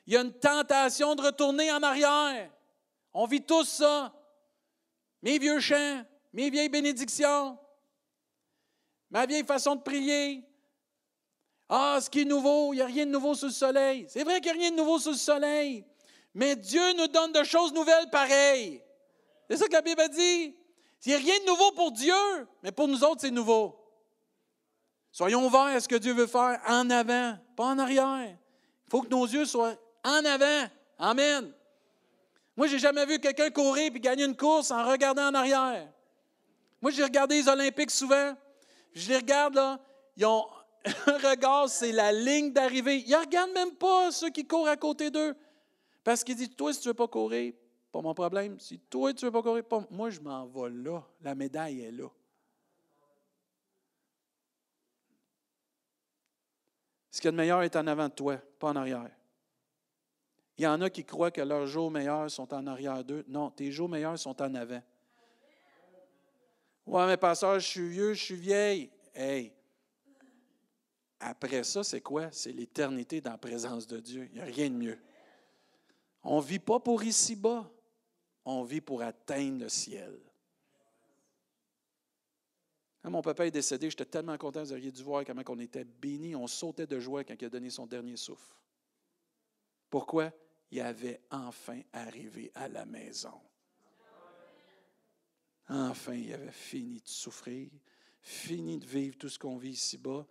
[0.07, 2.51] Il y a une tentation de retourner en arrière.
[3.13, 4.13] On vit tous ça.
[5.25, 7.59] Mes vieux chants, mes vieilles bénédictions,
[9.11, 10.45] ma vieille façon de prier.
[11.67, 14.05] Ah, ce qui est nouveau, il n'y a rien de nouveau sous le soleil.
[14.11, 15.87] C'est vrai qu'il n'y a rien de nouveau sous le soleil,
[16.35, 18.83] mais Dieu nous donne de choses nouvelles pareilles.
[19.49, 20.55] C'est ça que la Bible dit.
[21.07, 22.15] Il n'y a rien de nouveau pour Dieu,
[22.63, 23.81] mais pour nous autres, c'est nouveau.
[25.11, 28.37] Soyons ouverts à ce que Dieu veut faire en avant, pas en arrière.
[28.87, 30.69] Il faut que nos yeux soient en avant.
[30.99, 31.51] Amen.
[32.57, 35.93] Moi, j'ai jamais vu quelqu'un courir et gagner une course en regardant en arrière.
[36.81, 38.37] Moi, j'ai regardé les Olympiques souvent.
[38.93, 39.81] Je les regarde, là.
[40.17, 40.47] Ils ont
[40.85, 42.99] un regard, c'est la ligne d'arrivée.
[42.99, 45.35] Ils ne regardent même pas ceux qui courent à côté d'eux.
[46.05, 47.55] Parce qu'ils disent Toi, si tu ne veux pas courir,
[47.91, 48.61] pas mon problème.
[48.61, 49.85] Si toi, tu ne veux pas courir, pas...
[49.91, 51.03] moi, je m'en vais là.
[51.23, 52.09] La médaille est là.
[57.11, 59.11] Ce qu'il y a de meilleur est en avant de toi, pas en arrière.
[60.57, 63.25] Il y en a qui croient que leurs jours meilleurs sont en arrière d'eux.
[63.27, 64.83] Non, tes jours meilleurs sont en avant.
[66.87, 68.91] Ouais, mais pasteur, je suis vieux, je suis vieille.
[69.15, 69.53] Hey,
[71.19, 72.31] après ça, c'est quoi?
[72.31, 74.29] C'est l'éternité dans la présence de Dieu.
[74.31, 74.99] Il n'y a rien de mieux.
[76.23, 77.71] On ne vit pas pour ici-bas,
[78.45, 80.19] on vit pour atteindre le ciel.
[83.03, 85.85] Quand mon papa est décédé, j'étais tellement content, vous auriez dû voir comment on était
[85.85, 88.55] bénis, on sautait de joie quand il a donné son dernier souffle.
[89.91, 90.33] Pourquoi?
[90.71, 93.41] Il avait enfin arrivé à la maison.
[95.69, 97.71] Enfin, il avait fini de souffrir,
[98.21, 100.27] fini de vivre tout ce qu'on vit ici-bas.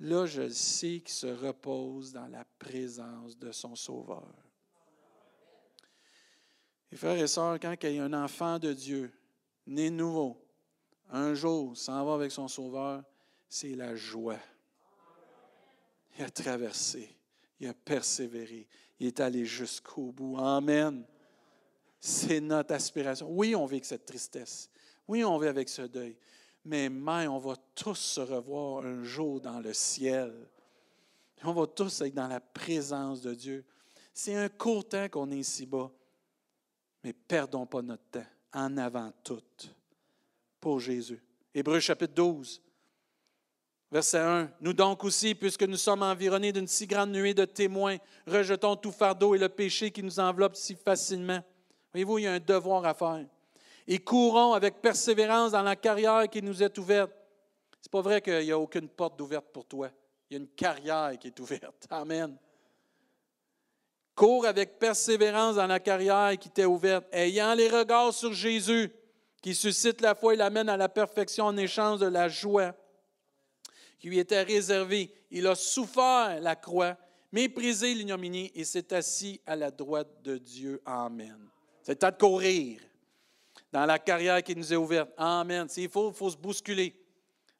[0.00, 4.34] Là, je sais qu'il se repose dans la présence de son Sauveur.
[6.90, 9.12] Et frères et sœurs, quand il y a un enfant de Dieu,
[9.66, 10.40] né nouveau,
[11.10, 13.02] un jour s'en va avec son Sauveur,
[13.48, 14.38] c'est la joie.
[16.18, 17.16] Il a traversé,
[17.64, 18.68] il a persévéré,
[19.00, 20.36] il est allé jusqu'au bout.
[20.38, 21.04] Amen.
[21.98, 23.26] C'est notre aspiration.
[23.30, 24.68] Oui, on vit avec cette tristesse.
[25.08, 26.16] Oui, on vit avec ce deuil.
[26.64, 30.32] Mais mais on va tous se revoir un jour dans le ciel.
[31.42, 33.64] On va tous être dans la présence de Dieu.
[34.12, 35.90] C'est un court temps qu'on est ici-bas.
[37.02, 38.26] Mais perdons pas notre temps.
[38.52, 39.42] En avant tout.
[40.60, 41.22] Pour Jésus.
[41.54, 42.62] Hébreu chapitre 12.
[43.94, 44.50] Verset 1.
[44.60, 48.90] Nous donc aussi, puisque nous sommes environnés d'une si grande nuée de témoins, rejetons tout
[48.90, 51.38] fardeau et le péché qui nous enveloppe si facilement.
[51.92, 53.24] Voyez-vous, il y a un devoir à faire.
[53.86, 57.12] Et courons avec persévérance dans la carrière qui nous est ouverte.
[57.80, 59.90] C'est pas vrai qu'il n'y a aucune porte ouverte pour toi.
[60.28, 61.86] Il y a une carrière qui est ouverte.
[61.88, 62.36] Amen.
[64.16, 68.90] Cours avec persévérance dans la carrière qui t'est ouverte, ayant les regards sur Jésus,
[69.40, 72.74] qui suscite la foi et l'amène à la perfection en échange de la joie
[74.04, 75.10] qui lui était réservé.
[75.30, 76.94] Il a souffert la croix,
[77.32, 80.82] méprisé l'ignominie et s'est assis à la droite de Dieu.
[80.84, 81.38] Amen.
[81.82, 82.82] C'est temps de courir
[83.72, 85.08] dans la carrière qui nous est ouverte.
[85.16, 85.66] Amen.
[85.70, 86.94] S'il faut, il faut se bousculer.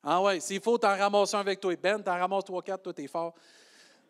[0.03, 1.75] Ah ouais, s'il faut, t'en ramasses un avec toi.
[1.77, 3.33] Ben, t'en ramasses trois, quatre, toi, t'es fort.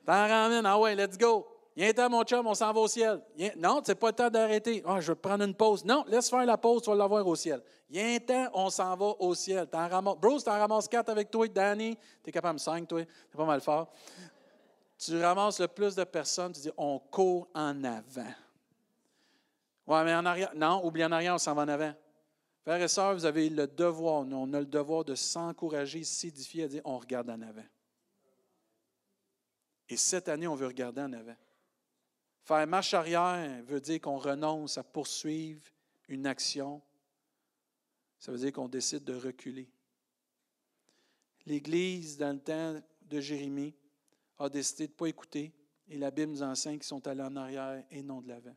[0.05, 0.66] T'en ramènes.
[0.66, 1.47] Ah ouais, let's go.
[1.77, 3.21] Un temps, mon chum, on s'en va au ciel.
[3.57, 4.81] Non, c'est pas le temps d'arrêter.
[4.87, 5.85] Ah, je vais prendre une pause.
[5.85, 7.61] Non, laisse faire la pause, tu vas l'avoir au ciel.
[7.93, 9.67] Un temps, on s'en va au ciel.
[9.67, 11.99] T'en ramasses, Bruce, t'en ramasses quatre avec toi, Danny.
[12.23, 13.03] T'es capable de cinq, toi.
[13.03, 13.91] T'es pas mal fort.
[14.97, 18.35] Tu ramasses le plus de personnes, tu dis, on court en avant.
[19.87, 20.53] Ouais, mais en arrière.
[20.55, 21.93] Non, oublie en arrière, on s'en va en avant.
[22.63, 26.65] Frères et sœurs, vous avez le devoir, nous, on a le devoir de s'encourager, s'édifier,
[26.65, 27.65] à dire, on regarde en avant.
[29.89, 31.35] Et cette année, on veut regarder en avant.
[32.44, 35.62] Faire marche arrière veut dire qu'on renonce à poursuivre
[36.09, 36.83] une action.
[38.18, 39.68] Ça veut dire qu'on décide de reculer.
[41.46, 43.74] L'Église, dans le temps de Jérémie,
[44.38, 45.52] a décidé de ne pas écouter
[45.88, 48.57] et la Bible nous enseigne qu'ils sont allés en arrière et non de l'avant.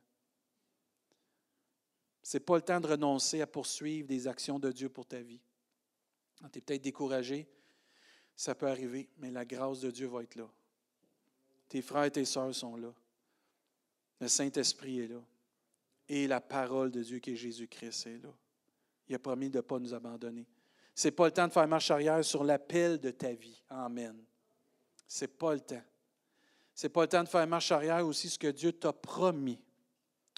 [2.23, 5.21] Ce n'est pas le temps de renoncer à poursuivre des actions de Dieu pour ta
[5.21, 5.39] vie.
[6.51, 7.47] Tu es peut-être découragé,
[8.35, 10.49] ça peut arriver, mais la grâce de Dieu va être là.
[11.69, 12.93] Tes frères et tes sœurs sont là.
[14.19, 15.21] Le Saint-Esprit est là.
[16.09, 18.33] Et la parole de Dieu qui est Jésus-Christ est là.
[19.07, 20.45] Il a promis de ne pas nous abandonner.
[20.95, 23.61] Ce n'est pas le temps de faire marche arrière sur l'appel de ta vie.
[23.69, 24.17] Amen.
[25.07, 25.83] Ce n'est pas le temps.
[26.73, 29.59] Ce n'est pas le temps de faire marche arrière aussi ce que Dieu t'a promis.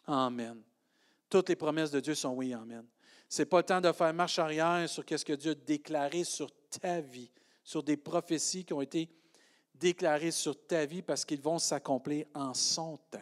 [0.05, 0.61] Amen.
[1.29, 2.85] Toutes les promesses de Dieu sont oui, Amen.
[3.29, 6.23] Ce n'est pas le temps de faire marche arrière sur ce que Dieu a déclaré
[6.23, 6.49] sur
[6.81, 7.31] ta vie,
[7.63, 9.07] sur des prophéties qui ont été
[9.75, 13.19] déclarées sur ta vie parce qu'ils vont s'accomplir en son temps.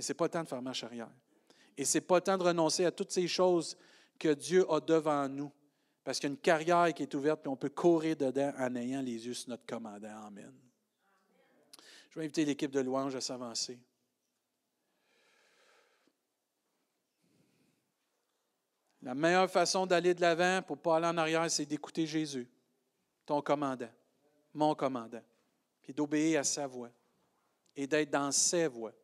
[0.00, 1.10] Mais ce n'est pas le temps de faire marche arrière.
[1.76, 3.76] Et ce n'est pas le temps de renoncer à toutes ces choses
[4.18, 5.52] que Dieu a devant nous.
[6.02, 8.74] Parce qu'il y a une carrière qui est ouverte, puis on peut courir dedans en
[8.76, 10.24] ayant les yeux sur notre commandant.
[10.24, 10.54] Amen.
[12.08, 13.78] Je vais inviter l'équipe de louange à s'avancer.
[19.02, 22.48] La meilleure façon d'aller de l'avant pour ne pas aller en arrière, c'est d'écouter Jésus,
[23.26, 23.92] ton commandant,
[24.54, 25.22] mon commandant,
[25.82, 26.88] puis d'obéir à sa voix
[27.76, 28.94] et d'être dans ses voies.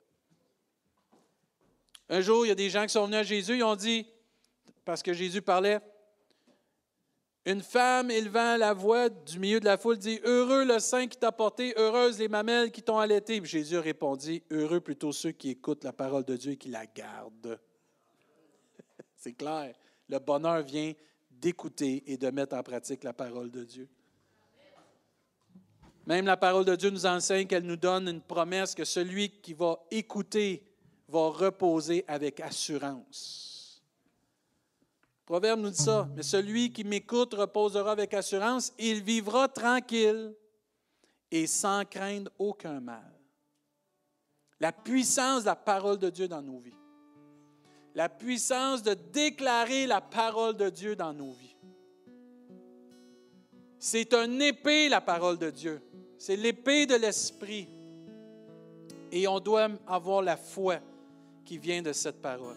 [2.09, 4.07] Un jour, il y a des gens qui sont venus à Jésus, ils ont dit,
[4.85, 5.81] parce que Jésus parlait,
[7.47, 11.17] une femme élevant la voix du milieu de la foule dit Heureux le sein qui
[11.17, 13.41] t'a porté, heureuses les mamelles qui t'ont allaité.
[13.45, 17.61] Jésus répondit Heureux plutôt ceux qui écoutent la parole de Dieu et qui la gardent.
[19.17, 19.77] C'est clair.
[20.09, 20.93] Le bonheur vient
[21.31, 23.89] d'écouter et de mettre en pratique la parole de Dieu.
[26.07, 29.55] Même la parole de Dieu nous enseigne qu'elle nous donne une promesse que celui qui
[29.55, 30.65] va écouter
[31.09, 33.83] va reposer avec assurance.
[35.21, 40.35] Le proverbe nous dit ça, mais celui qui m'écoute reposera avec assurance, il vivra tranquille
[41.31, 43.13] et sans craindre aucun mal.
[44.61, 46.73] La puissance de la parole de Dieu dans nos vies
[47.97, 51.57] la puissance de déclarer la parole de Dieu dans nos vies.
[53.79, 55.81] C'est un épée, la parole de Dieu.
[56.19, 57.69] C'est l'épée de l'Esprit.
[59.11, 60.77] Et on doit avoir la foi
[61.47, 62.57] qui vient de cette parole.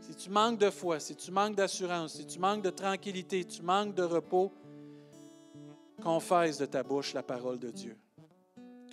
[0.00, 3.62] Si tu manques de foi, si tu manques d'assurance, si tu manques de tranquillité, tu
[3.62, 4.52] manques de repos,
[6.02, 7.96] confesse de ta bouche la parole de Dieu.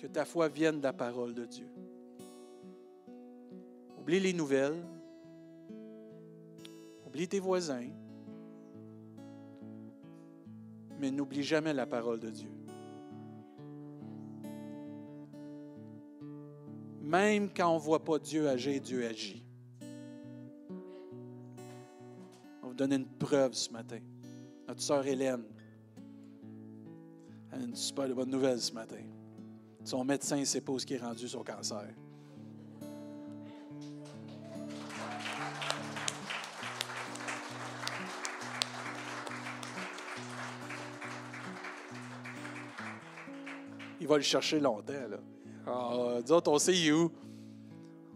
[0.00, 1.68] Que ta foi vienne de la parole de Dieu.
[3.98, 4.80] Oublie les nouvelles,
[7.08, 7.88] Oublie tes voisins,
[11.00, 12.50] mais n'oublie jamais la parole de Dieu.
[17.08, 19.42] Même quand on ne voit pas Dieu agir, Dieu agit.
[22.60, 24.00] On va vous donner une preuve ce matin.
[24.68, 25.44] Notre sœur Hélène
[27.50, 29.02] a une super bonne nouvelle ce matin.
[29.84, 31.88] Son médecin ne sait est rendu son cancer.
[44.08, 45.08] va le chercher longtemps.
[45.08, 45.37] Là.
[45.70, 47.10] Ah, autres, on sait où.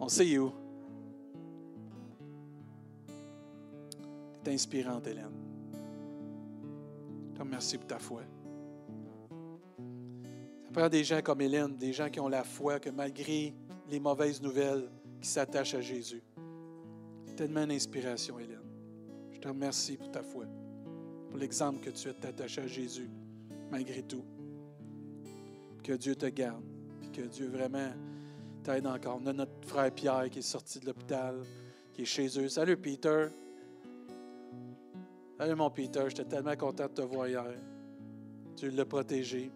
[0.01, 0.53] On sait où.
[4.43, 5.33] Tu inspirante, Hélène.
[7.31, 8.23] Je te remercie pour ta foi.
[10.65, 13.55] Ça prend des gens comme Hélène, des gens qui ont la foi que malgré
[13.91, 14.89] les mauvaises nouvelles,
[15.21, 16.23] qui s'attachent à Jésus.
[17.37, 18.59] Tellement une inspiration, Hélène.
[19.31, 20.47] Je te remercie pour ta foi,
[21.29, 23.11] pour l'exemple que tu es attaché à Jésus,
[23.71, 24.25] malgré tout.
[25.85, 26.72] Que Dieu te garde.
[27.13, 27.93] Que Dieu vraiment
[28.65, 29.21] t'aide encore.
[29.23, 31.37] On a notre frère Pierre qui est sorti de l'hôpital,
[31.93, 32.49] qui est chez eux.
[32.49, 33.27] Salut Peter.
[35.39, 37.45] Salut mon Peter, j'étais tellement content de te voir hier.
[38.57, 39.51] Dieu l'a protégé.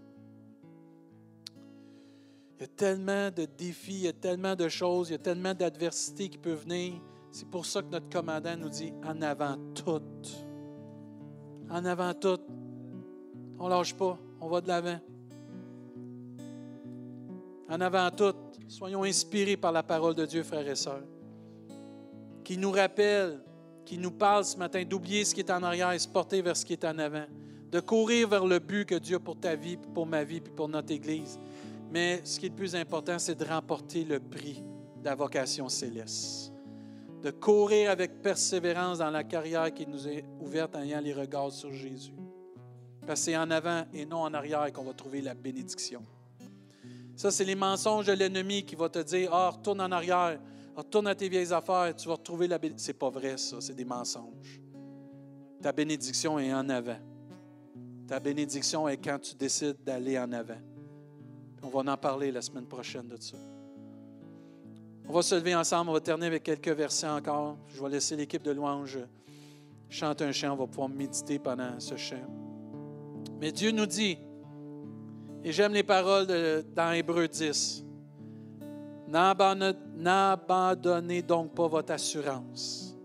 [2.59, 5.19] Il y a tellement de défis, il y a tellement de choses, il y a
[5.19, 6.95] tellement d'adversités qui peuvent venir.
[7.31, 10.03] C'est pour ça que notre commandant nous dit en avant tout.
[11.71, 12.39] En avant tout.
[13.59, 14.99] On ne lâche pas, on va de l'avant.
[17.69, 18.35] En avant tout,
[18.69, 21.03] soyons inspirés par la parole de Dieu, frères et sœurs,
[22.45, 23.41] qui nous rappelle,
[23.85, 26.57] qui nous parle ce matin d'oublier ce qui est en arrière et se porter vers
[26.57, 27.27] ce qui est en avant,
[27.71, 30.53] de courir vers le but que Dieu a pour ta vie, pour ma vie, puis
[30.53, 31.39] pour notre Église.
[31.91, 34.63] Mais ce qui est le plus important, c'est de remporter le prix
[35.01, 36.53] de la vocation céleste.
[37.23, 41.51] De courir avec persévérance dans la carrière qui nous est ouverte en ayant les regards
[41.53, 42.15] sur Jésus.
[43.07, 46.03] Parce que c'est en avant et non en arrière qu'on va trouver la bénédiction.
[47.17, 50.39] Ça, c'est les mensonges de l'ennemi qui va te dire Ah, retourne en arrière,
[50.77, 52.87] retourne à tes vieilles affaires, tu vas retrouver la bénédiction.
[52.87, 54.61] C'est pas vrai, ça, c'est des mensonges.
[55.63, 56.99] Ta bénédiction est en avant.
[58.07, 60.61] Ta bénédiction est quand tu décides d'aller en avant.
[61.63, 63.37] On va en parler la semaine prochaine de ça.
[65.09, 67.57] On va se lever ensemble, on va terminer avec quelques versets encore.
[67.69, 68.99] Je vais laisser l'équipe de louange
[69.89, 72.17] chanter un chant, on va pouvoir méditer pendant ce chant.
[73.41, 74.19] Mais Dieu nous dit,
[75.47, 76.27] et j'aime les paroles
[76.75, 77.85] dans Hébreu 10.
[79.07, 82.97] N'abandonnez donc pas votre assurance.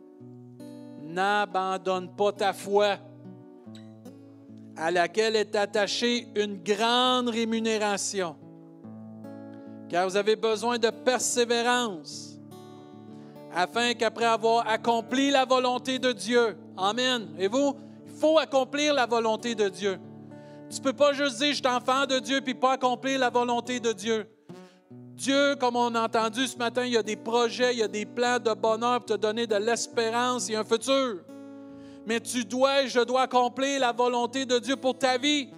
[1.03, 2.97] N'abandonne pas ta foi
[4.75, 8.35] à laquelle est attachée une grande rémunération.
[9.87, 12.39] Car vous avez besoin de persévérance
[13.53, 17.35] afin qu'après avoir accompli la volonté de Dieu, Amen.
[17.37, 17.75] Et vous,
[18.07, 19.99] il faut accomplir la volonté de Dieu.
[20.71, 23.29] Tu ne peux pas juste dire je suis enfant de Dieu puis pas accomplir la
[23.29, 24.25] volonté de Dieu.
[24.89, 27.89] Dieu, comme on a entendu ce matin, il y a des projets, il y a
[27.89, 31.19] des plans de bonheur pour te donner de l'espérance et un futur.
[32.05, 35.49] mais tu dois je dois accomplir la volonté de Dieu pour ta vie.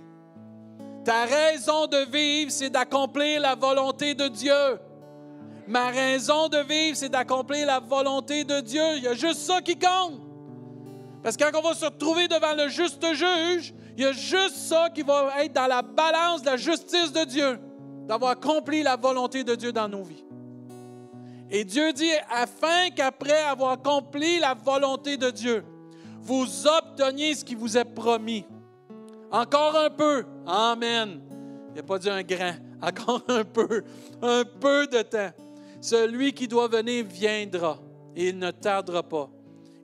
[1.05, 4.79] Ta raison de vivre, c'est d'accomplir la volonté de Dieu.
[5.67, 8.97] Ma raison de vivre, c'est d'accomplir la volonté de Dieu.
[8.97, 10.19] Il y a juste ça qui compte.
[11.21, 14.55] Parce que quand on va se retrouver devant le juste juge, il y a juste
[14.55, 17.59] ça qui va être dans la balance de la justice de Dieu,
[18.07, 20.23] d'avoir accompli la volonté de Dieu dans nos vies.
[21.49, 25.63] Et Dieu dit, afin qu'après avoir accompli la volonté de Dieu,
[26.21, 28.45] vous obteniez ce qui vous est promis.
[29.31, 30.25] Encore un peu.
[30.47, 31.21] Amen.
[31.69, 32.53] Il n'a pas dit un grand.
[32.81, 33.83] Encore un peu.
[34.21, 35.31] Un peu de temps.
[35.81, 37.77] Celui qui doit venir viendra
[38.15, 39.29] et il ne tardera pas.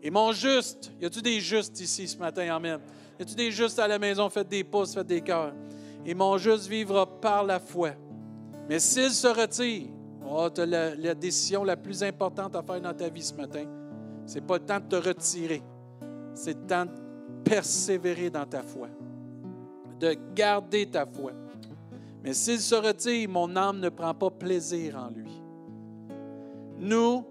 [0.01, 2.55] Et mon juste, y a-tu des justes ici ce matin?
[2.55, 2.80] Amen.
[3.20, 4.30] Y a-tu des justes à la maison?
[4.30, 5.53] Faites des pouces, faites des cœurs.
[6.05, 7.89] Et mon juste vivra par la foi.
[8.70, 9.89] Mais s'il se retire,
[10.26, 13.65] oh, tu la, décision la plus importante à faire dans ta vie ce matin.
[14.26, 15.61] C'est pas le temps de te retirer.
[16.34, 16.91] C'est le temps de
[17.43, 18.88] persévérer dans ta foi.
[19.99, 21.34] De garder ta foi.
[22.24, 25.41] Mais s'il se retire, mon âme ne prend pas plaisir en lui.
[26.78, 27.26] Nous,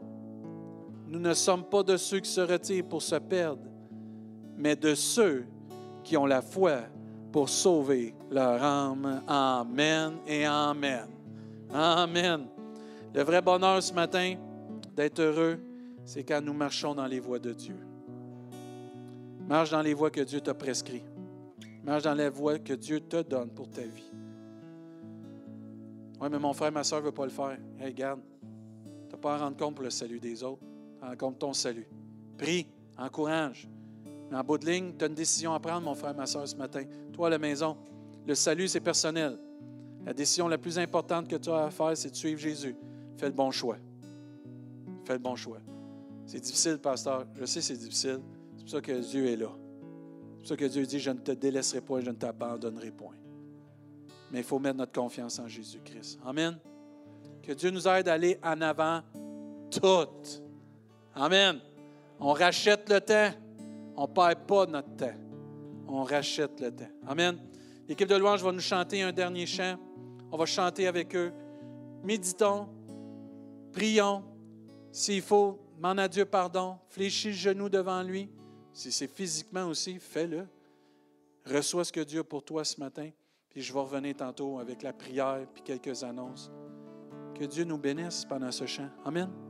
[1.06, 3.62] nous ne sommes pas de ceux qui se retirent pour se perdre,
[4.54, 5.46] mais de ceux
[6.02, 6.80] qui ont la foi
[7.32, 9.22] pour sauver leur âme.
[9.26, 11.06] Amen et Amen.
[11.72, 12.46] Amen.
[13.14, 14.36] Le vrai bonheur ce matin
[14.96, 15.58] d'être heureux,
[16.04, 17.76] c'est quand nous marchons dans les voies de Dieu.
[19.46, 21.02] Marche dans les voies que Dieu t'a prescrit.
[21.84, 24.10] Marche dans les voies que Dieu te donne pour ta vie.
[26.20, 27.58] Oui, mais mon frère, ma soeur ne veut pas le faire.
[27.78, 28.20] Hey, regarde,
[29.08, 30.62] tu n'as pas à rendre compte pour le salut des autres
[31.02, 31.88] en compte ton salut.
[32.36, 33.68] Prie, encourage.
[34.30, 36.46] Mais en bout de ligne, tu as une décision à prendre, mon frère, ma soeur,
[36.46, 36.84] ce matin.
[37.12, 37.76] Toi, la maison,
[38.26, 39.38] le salut, c'est personnel.
[40.04, 42.76] La décision la plus importante que tu as à faire, c'est de suivre Jésus.
[43.16, 43.76] Fais le bon choix.
[45.04, 45.58] Fais le bon choix.
[46.26, 47.26] C'est difficile, pasteur.
[47.34, 48.20] Je sais c'est difficile.
[48.56, 49.50] C'est pour ça que Dieu est là.
[49.50, 53.16] C'est pour ça que Dieu dit, je ne te délaisserai point, je ne t'abandonnerai point.
[54.30, 56.18] Mais il faut mettre notre confiance en Jésus-Christ.
[56.24, 56.58] Amen.
[57.42, 59.00] Que Dieu nous aide à aller en avant
[59.70, 60.42] toutes.
[61.14, 61.60] Amen.
[62.20, 63.30] On rachète le temps.
[64.00, 65.14] On ne perd pas notre temps.
[65.88, 66.88] On rachète le temps.
[67.04, 67.36] Amen.
[67.88, 69.76] L'équipe de louange va nous chanter un dernier chant.
[70.30, 71.32] On va chanter avec eux.
[72.04, 72.68] Méditons.
[73.72, 74.22] Prions.
[74.92, 76.78] S'il faut, demande à Dieu pardon.
[76.86, 78.30] Fléchis le genou devant lui.
[78.72, 80.46] Si c'est physiquement aussi, fais-le.
[81.44, 83.10] Reçois ce que Dieu a pour toi ce matin.
[83.50, 86.52] Puis je vais revenir tantôt avec la prière puis quelques annonces.
[87.34, 88.90] Que Dieu nous bénisse pendant ce chant.
[89.04, 89.47] Amen.